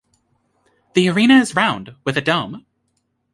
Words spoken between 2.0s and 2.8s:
with a dome.